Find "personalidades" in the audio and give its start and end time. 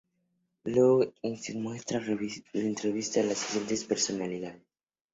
3.83-4.59